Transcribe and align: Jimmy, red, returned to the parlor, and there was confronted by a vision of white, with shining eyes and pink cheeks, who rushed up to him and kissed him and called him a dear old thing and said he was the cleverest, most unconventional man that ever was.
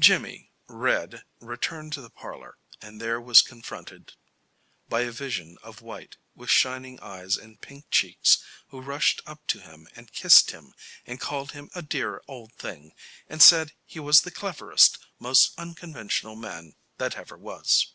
Jimmy, 0.00 0.50
red, 0.66 1.22
returned 1.38 1.92
to 1.92 2.00
the 2.00 2.10
parlor, 2.10 2.58
and 2.80 3.00
there 3.00 3.20
was 3.20 3.40
confronted 3.40 4.14
by 4.88 5.02
a 5.02 5.12
vision 5.12 5.58
of 5.62 5.80
white, 5.80 6.16
with 6.34 6.50
shining 6.50 6.98
eyes 6.98 7.36
and 7.36 7.60
pink 7.60 7.88
cheeks, 7.92 8.42
who 8.70 8.80
rushed 8.80 9.22
up 9.24 9.46
to 9.46 9.60
him 9.60 9.86
and 9.94 10.12
kissed 10.12 10.50
him 10.50 10.74
and 11.06 11.20
called 11.20 11.52
him 11.52 11.70
a 11.72 11.82
dear 11.82 12.20
old 12.26 12.52
thing 12.54 12.94
and 13.28 13.40
said 13.44 13.74
he 13.84 14.00
was 14.00 14.22
the 14.22 14.32
cleverest, 14.32 14.98
most 15.20 15.56
unconventional 15.56 16.34
man 16.34 16.74
that 16.98 17.14
ever 17.16 17.36
was. 17.38 17.94